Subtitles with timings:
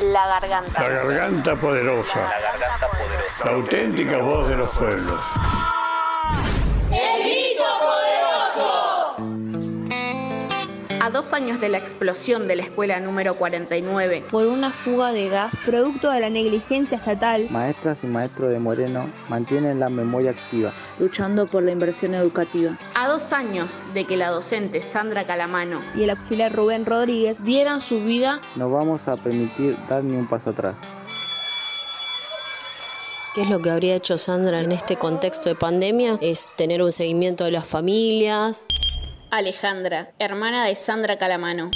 [0.00, 0.80] La garganta.
[0.80, 2.20] La garganta poderosa.
[2.20, 3.44] La garganta poderosa.
[3.44, 5.20] La auténtica voz de los pueblos.
[6.92, 9.16] ¡El grito poderoso!
[11.00, 15.30] A dos años de la explosión de la escuela número 49, por una fuga de
[15.30, 20.72] gas producto de la negligencia estatal, maestras y maestros de Moreno mantienen la memoria activa,
[21.00, 22.78] luchando por la inversión educativa.
[23.18, 28.00] Dos años de que la docente Sandra Calamano y el auxiliar Rubén Rodríguez dieran su
[28.00, 30.76] vida, no vamos a permitir dar ni un paso atrás.
[33.34, 36.16] ¿Qué es lo que habría hecho Sandra en este contexto de pandemia?
[36.20, 38.68] Es tener un seguimiento de las familias.
[39.32, 41.72] Alejandra, hermana de Sandra Calamano.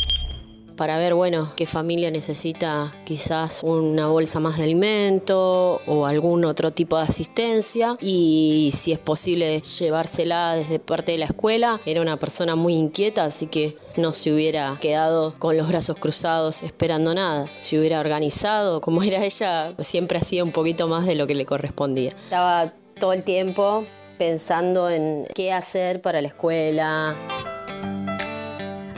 [0.76, 6.72] Para ver, bueno, qué familia necesita quizás una bolsa más de alimento o algún otro
[6.72, 11.80] tipo de asistencia y si es posible llevársela desde parte de la escuela.
[11.84, 16.62] Era una persona muy inquieta, así que no se hubiera quedado con los brazos cruzados
[16.62, 17.48] esperando nada.
[17.60, 21.46] Se hubiera organizado, como era ella, siempre hacía un poquito más de lo que le
[21.46, 22.10] correspondía.
[22.24, 23.84] Estaba todo el tiempo
[24.18, 27.16] pensando en qué hacer para la escuela.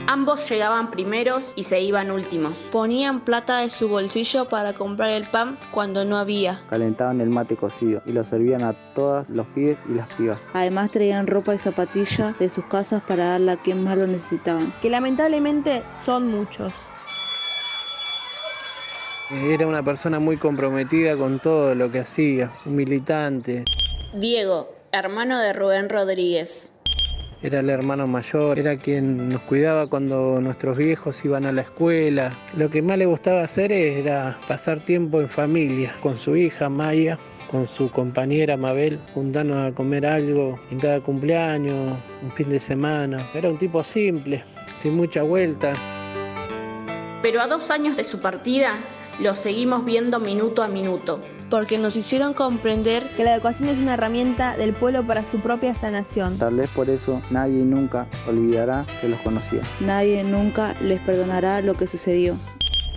[0.07, 2.57] Ambos llegaban primeros y se iban últimos.
[2.71, 6.61] Ponían plata de su bolsillo para comprar el pan cuando no había.
[6.69, 10.39] Calentaban el mate cocido y lo servían a todos los pibes y las pibas.
[10.53, 14.71] Además traían ropa y zapatillas de sus casas para darle a quien más lo necesitaban.
[14.79, 16.73] Que lamentablemente son muchos.
[19.31, 23.65] Era una persona muy comprometida con todo lo que hacía, un militante.
[24.13, 26.74] Diego, hermano de Rubén Rodríguez.
[27.45, 32.35] Era el hermano mayor, era quien nos cuidaba cuando nuestros viejos iban a la escuela.
[32.57, 37.19] Lo que más le gustaba hacer era pasar tiempo en familia, con su hija Maya,
[37.51, 43.29] con su compañera Mabel, juntarnos a comer algo en cada cumpleaños, un fin de semana.
[43.35, 45.75] Era un tipo simple, sin mucha vuelta.
[47.21, 48.73] Pero a dos años de su partida,
[49.19, 51.21] lo seguimos viendo minuto a minuto.
[51.49, 55.75] Porque nos hicieron comprender que la educación es una herramienta del pueblo para su propia
[55.75, 56.37] sanación.
[56.37, 59.61] Tal vez por eso nadie nunca olvidará que los conocía.
[59.79, 62.35] Nadie nunca les perdonará lo que sucedió.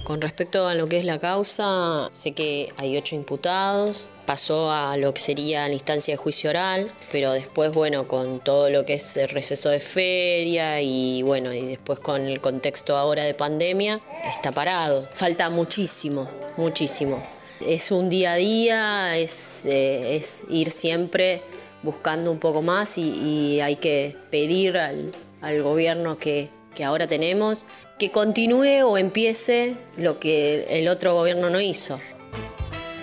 [0.08, 4.97] Con respecto a lo que es la causa, sé que hay ocho imputados, pasó a
[4.97, 8.94] lo que sería la instancia de juicio oral, pero después, bueno, con todo lo que
[8.94, 14.00] es el receso de feria y bueno, y después con el contexto ahora de pandemia,
[14.26, 15.06] está parado.
[15.12, 16.26] Falta muchísimo,
[16.56, 17.22] muchísimo.
[17.66, 21.42] Es un día a día, es, eh, es ir siempre
[21.82, 25.10] buscando un poco más y, y hay que pedir al,
[25.41, 27.66] al gobierno que, que ahora tenemos
[27.98, 31.98] que continúe o empiece lo que el otro gobierno no hizo.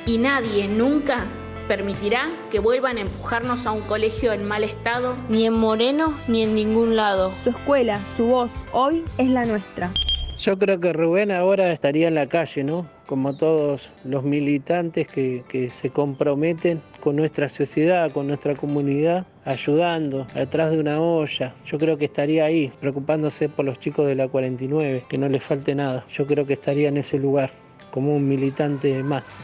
[0.06, 1.26] Y nadie nunca
[1.68, 5.16] permitirá que vuelvan a empujarnos a un colegio en mal estado.
[5.30, 7.34] Ni en Moreno ni en ningún lado.
[7.44, 9.92] Su escuela, su voz, hoy es la nuestra.
[10.38, 12.86] Yo creo que Rubén ahora estaría en la calle, ¿no?
[13.06, 20.28] Como todos los militantes que, que, se comprometen con nuestra sociedad, con nuestra comunidad, ayudando,
[20.36, 21.54] atrás de una olla.
[21.66, 25.42] Yo creo que estaría ahí, preocupándose por los chicos de la 49, que no les
[25.42, 26.04] falte nada.
[26.10, 27.50] Yo creo que estaría en ese lugar,
[27.92, 29.42] como un militante más.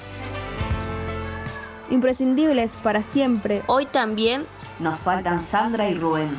[1.89, 3.61] Imprescindibles para siempre.
[3.67, 4.45] Hoy también
[4.79, 6.31] nos faltan Sandra y Rubén.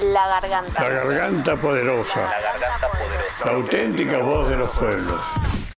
[0.00, 0.82] La garganta.
[0.82, 2.20] La garganta poderosa.
[2.20, 3.46] La garganta poderosa.
[3.46, 5.20] La auténtica voz de los pueblos.